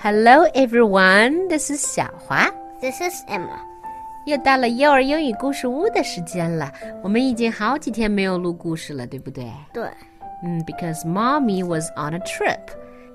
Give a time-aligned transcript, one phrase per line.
[0.00, 1.48] Hello, everyone.
[1.48, 2.50] This is 小华。
[2.80, 3.58] This is Emma.
[4.26, 6.72] 又到了幼儿英语故事屋的时间了。
[7.02, 9.44] 我们已经好几天没有录故事了，对不对？
[9.72, 9.88] 对，
[10.42, 12.58] 嗯，because mommy was on a trip.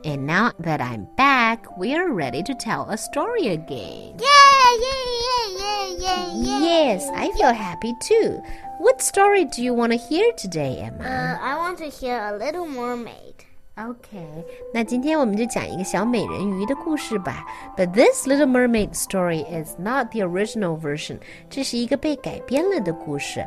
[0.03, 4.17] And now that I'm back, we are ready to tell a story again.
[4.17, 6.59] Yeah, yeah, yeah, yeah, yeah, yeah.
[6.59, 8.41] Yes, I feel happy too.
[8.79, 11.03] What story do you want to hear today, Emma?
[11.03, 13.44] Uh, I want to hear a Little Mermaid.
[13.77, 17.45] Okay，那今天我们就讲一个小美人鱼的故事吧。
[17.77, 21.19] But this Little Mermaid story is not the original version，
[21.49, 23.39] 这是一个被改编了的故事。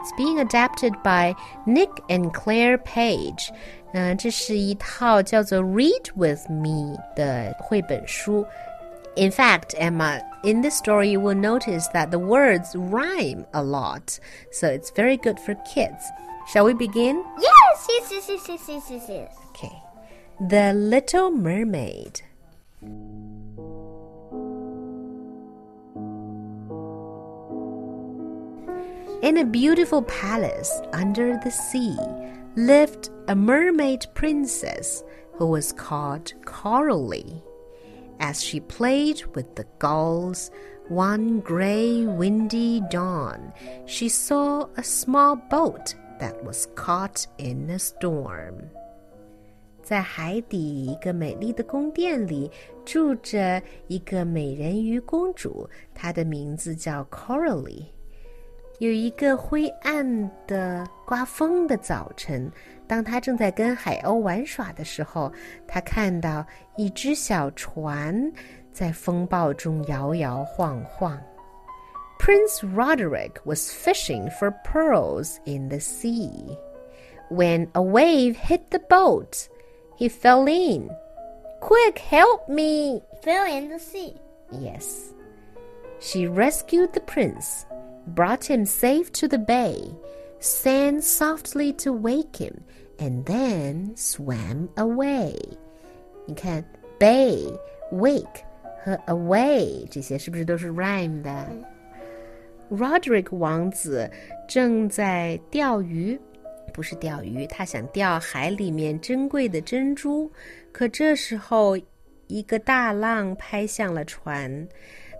[0.00, 1.34] It's being adapted by
[1.66, 3.48] Nick and Claire Page。
[3.92, 8.46] 嗯、这是一套叫做《Read with Me》的绘本书。
[9.16, 14.18] In fact, Emma, in this story, you will notice that the words rhyme a lot,
[14.50, 16.02] so it's very good for kids.
[16.52, 17.22] Shall we begin?
[17.87, 19.37] Yes, yes, yes, yes, yes, yes, yes.
[19.49, 19.81] Okay.
[20.49, 22.21] The Little Mermaid.
[29.21, 31.97] In a beautiful palace under the sea
[32.55, 37.43] lived a mermaid princess who was called Coralie.
[38.19, 40.51] As she played with the gulls
[40.89, 43.53] one gray, windy dawn,
[43.85, 48.55] she saw a small boat that was caught in a storm.
[49.81, 52.51] 在海底一个美丽的宫殿里，
[52.85, 57.85] 住着一个美人鱼公主，她的名字叫 Coralie。
[58.77, 62.51] 有一个灰暗的、刮风的早晨，
[62.87, 65.31] 当她正在跟海鸥玩耍的时候，
[65.67, 66.45] 她看到
[66.77, 68.31] 一只小船
[68.71, 71.19] 在风暴中摇摇晃晃。
[72.18, 76.56] Prince Roderick was fishing for pearls in the sea.
[77.28, 79.48] When a wave hit the boat,
[79.96, 80.90] he fell in.
[81.60, 83.02] Quick, help me!
[83.22, 84.14] Fell in the sea.
[84.52, 85.12] Yes.
[86.00, 87.66] She rescued the prince,
[88.08, 89.94] brought him safe to the bay,
[90.38, 92.64] sang softly to wake him,
[92.98, 95.36] and then swam away.
[96.26, 96.64] 你看，
[96.98, 98.44] bay、wake
[98.82, 101.48] 和 away 这些是不是都是 rhyme 的
[102.69, 104.09] ？Roderick 王子
[104.47, 106.19] 正在钓鱼，
[106.73, 110.31] 不是钓鱼，他想钓海里面珍贵的珍珠。
[110.71, 111.77] 可这时候，
[112.27, 114.67] 一个大浪拍向了船，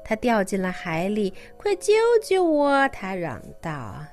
[0.06, 1.94] 他掉进了海里，快救
[2.24, 2.88] 救我！
[2.90, 4.06] 他嚷道。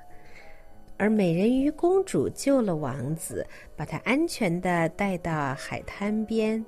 [0.99, 3.47] 而美人鱼公主救了王子，
[3.77, 6.65] 把他安全的带到海滩边，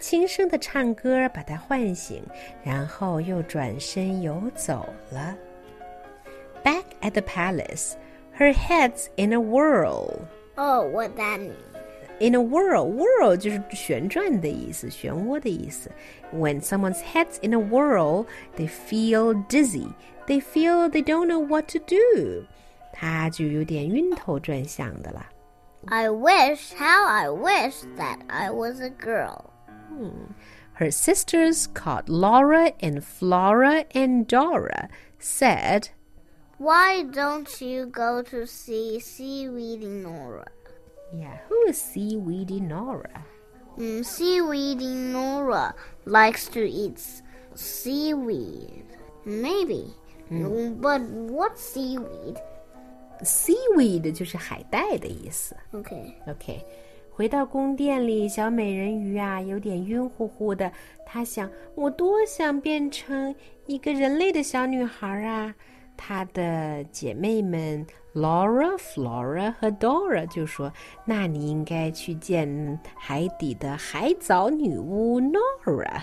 [0.00, 2.20] 轻声的唱歌把他唤醒，
[2.64, 5.36] 然后又转身游走了。
[7.03, 7.97] Back at the palace,
[8.31, 10.25] her head's in a whirl.
[10.57, 11.53] Oh, what that mean?
[12.21, 15.91] In a whirl, whirl 就是旋转的意思，漩涡的意思。
[16.33, 19.93] When someone's head's in a whirl, they feel dizzy.
[20.27, 22.45] They feel they don't know what to do.
[22.93, 25.25] 他就有点晕头转向的了。
[25.87, 29.49] I wish, how I wish that I was a girl.
[30.75, 34.87] Her sisters, called Laura and Flora and Dora,
[35.19, 35.89] said,
[36.63, 40.45] Why don't you go to see Seaweedy Nora?
[41.13, 43.25] "Yeah, who is Seaweedy Nora?"
[43.77, 45.73] Mm, seaweedy Nora
[46.05, 47.21] likes to eat s-
[47.55, 48.83] seaweed.
[49.23, 49.93] Maybe.
[50.29, 51.01] Mm, But
[51.31, 52.35] what seaweed?
[53.21, 55.55] Seaweed 就是海带的意思。
[55.71, 56.13] Okay.
[56.27, 56.65] OK，
[57.11, 60.71] 回到宫殿里，小美人鱼啊，有点晕乎乎的。
[61.05, 63.33] 她想，我多想变成
[63.65, 65.55] 一个人类的小女孩啊！
[65.97, 76.01] 她的姐妹们 Laura、Flora 和 Dora 就说：“那你应该去见海底的海藻女巫 Nora。”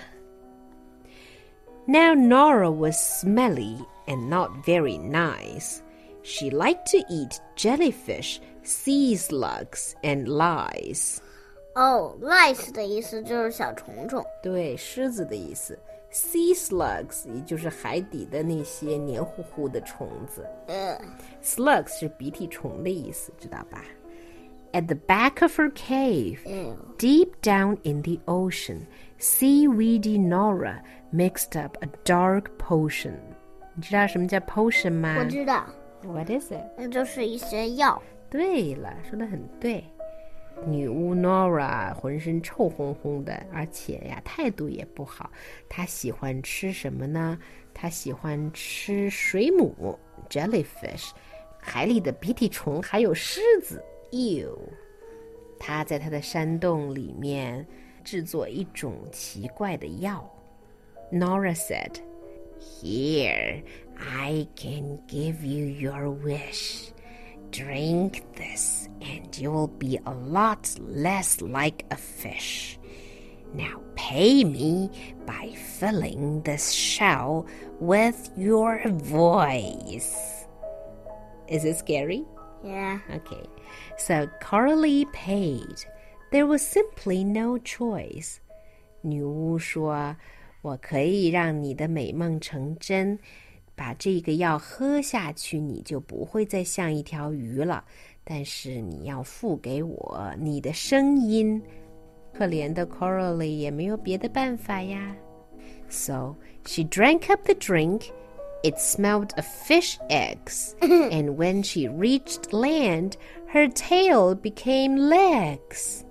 [1.87, 5.81] Now Nora was smelly and not very nice.
[6.23, 11.19] She liked to eat jellyfish, sea slugs, and lice.
[11.75, 14.25] Oh, lice 的意思就是小虫虫。
[14.43, 15.79] 对，狮子的意思。
[16.13, 20.47] Sea slugs 也就是海底的那些黏糊糊的虫子。
[20.67, 20.99] 呃
[21.43, 23.85] Slugs 是鼻涕虫的意思，知道吧？
[24.73, 26.77] At the back of her cave, Ew.
[26.99, 28.87] deep down in the ocean,
[29.19, 30.83] seaweedy Nora
[31.13, 33.15] mixed up a dark potion.
[33.75, 35.67] 你知道什么叫 potion 吗我知道，
[36.03, 36.65] ？What is it?
[36.77, 38.01] 那就是一些药。
[38.31, 39.85] 对了，说的很对。
[40.66, 45.32] 女巫 Nora 浑身臭烘烘的，而且呀态度也不好。
[45.68, 47.38] 她喜欢吃什么呢？
[47.74, 49.98] 她喜欢吃水母
[50.30, 51.12] （jellyfish），
[51.58, 54.58] 海里的鼻涕虫，还有狮子 （eel）。
[55.60, 57.66] 她在她的山洞里面
[58.04, 60.24] 制作一种奇怪的药。
[61.12, 61.96] Nora said,
[62.60, 63.64] "Here,
[63.96, 66.90] I can give you your wish."
[67.51, 72.79] Drink this, and you will be a lot less like a fish.
[73.55, 74.91] Now pay me
[75.27, 77.47] by filling this shell
[77.81, 80.45] with your voice.
[81.49, 82.25] Is it scary?
[82.65, 82.99] Yeah.
[83.15, 83.47] Okay.
[83.97, 85.85] So Coralie paid.
[86.33, 88.41] There was simply no choice.
[89.03, 90.17] 女巫说：“
[90.63, 93.19] 我可以让你的美梦成真。”
[93.81, 97.85] 把这个药喝下去，你就不会再像一条鱼了。
[98.25, 101.63] 但是你要付给我你的声音。
[102.33, 105.17] 可怜的 Coralie 也没有别的办法呀。
[105.89, 106.37] So
[106.67, 108.11] she drank up the drink.
[108.63, 113.13] It smelled of fish eggs, and when she reached land,
[113.53, 116.03] her tail became legs.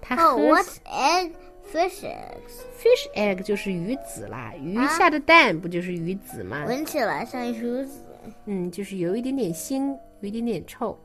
[0.00, 1.32] 她 Oh, 喝 what's egg?
[1.72, 2.64] Fish eggs.
[2.78, 6.64] fish egg 就是鱼子啦，鱼下的蛋不就是鱼子吗？
[6.66, 8.00] 闻起来像一梳子。
[8.44, 9.88] 嗯，就是有一点点腥，
[10.20, 10.96] 有一点点臭。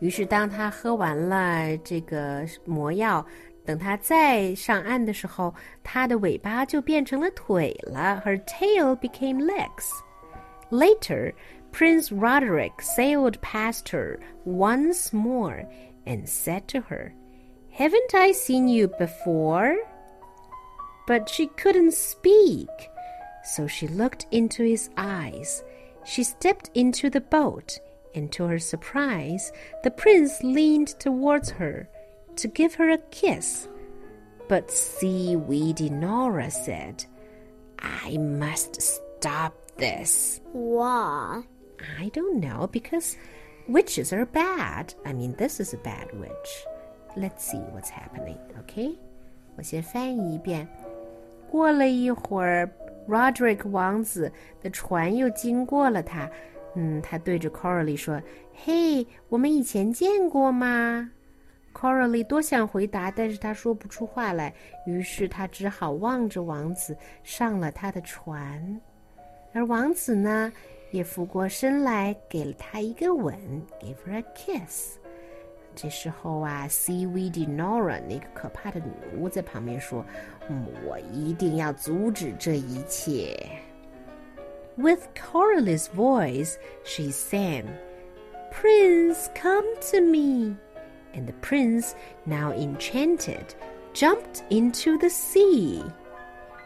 [0.00, 3.24] 于是，当他喝完了这个魔药，
[3.64, 8.22] 等他再上岸的时候，他的尾巴就变成了腿了。
[8.24, 9.88] Her tail became legs.
[10.70, 11.32] Later,
[11.72, 15.64] Prince Roderick sailed past her once more
[16.06, 17.12] and said to her,
[17.73, 19.75] Haven't I seen you before?
[21.07, 22.69] But she couldn't speak,
[23.43, 25.63] so she looked into his eyes.
[26.05, 27.79] She stepped into the boat,
[28.13, 29.51] and to her surprise,
[29.83, 31.89] the prince leaned towards her
[32.35, 33.67] to give her a kiss.
[34.47, 37.03] But Seaweedy Nora said,
[37.79, 40.41] I must stop this.
[40.51, 41.41] Why?
[41.99, 43.17] I don't know, because
[43.67, 44.93] witches are bad.
[45.05, 46.65] I mean, this is a bad witch.
[47.15, 48.37] Let's see what's happening.
[48.59, 48.97] OK，
[49.55, 50.67] 我先翻译一遍。
[51.49, 52.67] 过了一会儿
[53.07, 54.31] ，Roderick 王子
[54.61, 56.29] 的船又经过了他。
[56.75, 58.19] 嗯，他对着 Coralie 说
[58.65, 61.11] ：“嘿，我们以前见过吗
[61.71, 64.51] ？”Coralie 多想回答，但是他说不出话来，
[64.87, 68.81] 于是他只好望着王子上了他的船。
[69.53, 70.51] 而王子呢，
[70.89, 73.35] 也俯过身来，给了他一个吻
[73.79, 74.97] ，give her a kiss。
[75.75, 80.05] 这时候啊，Seaweedy Nora 那个可怕的女巫在旁边说
[80.85, 83.37] ：“我一定要阻止这一切。”
[84.75, 87.65] With Coralie's voice, she sang,
[88.51, 90.57] "Prince, come to me."
[91.13, 91.93] And the prince,
[92.25, 93.53] now enchanted,
[93.93, 95.83] jumped into the sea.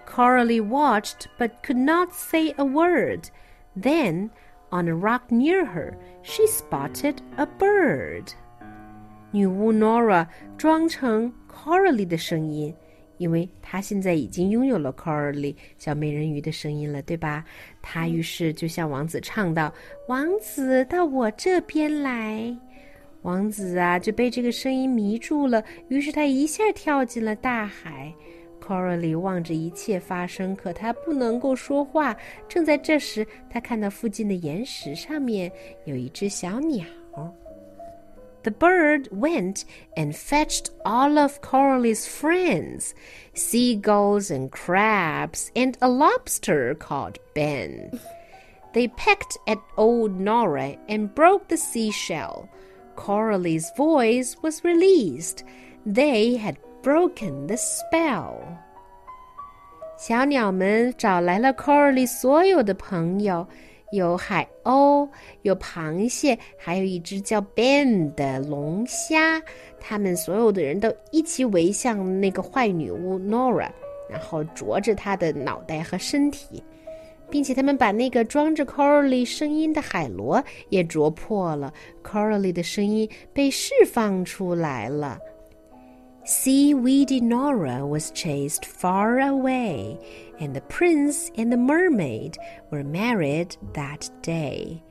[0.05, 3.29] Coralie watched but could not say a word.
[3.75, 4.31] Then,
[4.71, 8.33] on a rock near her, she spotted a bird.
[9.31, 10.25] 女巫 Nora
[10.57, 12.73] 装成 Coralie 的声音，
[13.17, 17.43] 因为她现在已经拥有了 Coralie 小美人鱼的声音了，对吧？
[17.81, 19.73] 她于是就向王子唱道
[20.07, 22.55] ：“王子到我这边来。”
[23.23, 28.13] 王子啊就被这个声音迷住了，于是他一下跳进了大海。
[28.61, 32.15] Coralie 望着一切发生，可他不能够说话。
[32.47, 35.51] 正在这时，他看到附近的岩石上面
[35.85, 36.85] 有一只小鸟。
[38.46, 39.64] The bird went
[39.96, 42.94] and fetched all of Coralie's friends
[43.34, 47.98] seagulls and crabs, and a lobster called Ben.
[48.74, 52.48] They pecked at old Nora and broke the seashell.
[52.96, 55.44] Coralie's voice was released.
[55.86, 58.58] They had broken the spell.
[59.96, 63.46] 小鸟们找来了 Coralie 所有的朋友，
[63.91, 65.07] 有海鸥，
[65.43, 69.41] 有螃蟹，还有一只叫 Ben 的龙虾。
[69.79, 73.69] 他们所有的人都一起围向那个坏女巫 Nora，
[74.09, 76.61] 然后啄着她的脑袋和身体，
[77.29, 81.73] 并且他们把那个装着 Coralie 声音的海螺也啄破了。
[82.03, 85.17] Coralie 的声音被释放出来了。
[86.26, 89.98] Seaweedy Nora was chased far away,
[90.38, 92.38] and the prince and the mermaid
[92.70, 94.82] were married that day.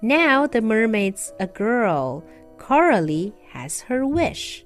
[0.00, 2.24] Now the mermaid's a girl.
[2.56, 4.64] Coralie has her wish.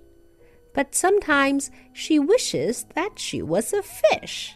[0.74, 4.52] But sometimes she wishes that she was a fish.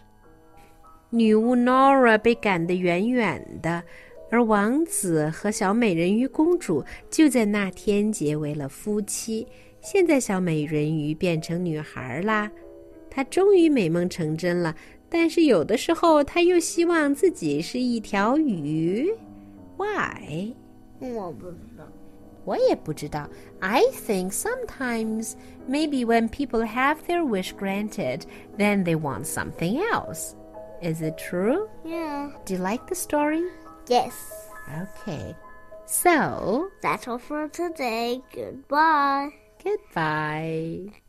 [1.11, 3.83] 女巫 Nora 被赶得远远的，
[4.31, 9.47] 而王子和小美人鱼公主就在那天结为了夫妻。
[9.82, 12.50] 现在小美人鱼变成女孩啦，
[13.10, 14.76] 她终于美梦成真了。
[15.10, 19.12] 但是有的时候，她又希望自己是一条鱼。
[19.78, 20.54] Why？
[21.00, 21.84] 我不知道。
[22.46, 23.30] 我也不知道。
[23.60, 25.34] I think sometimes
[25.68, 28.22] maybe when people have their wish granted,
[28.58, 30.36] then they want something else.
[30.82, 31.68] Is it true?
[31.84, 32.32] Yeah.
[32.46, 33.44] Do you like the story?
[33.88, 34.14] Yes.
[34.68, 35.36] Okay.
[35.86, 38.22] So, that's all for today.
[38.34, 39.30] Goodbye.
[39.64, 41.02] Goodbye.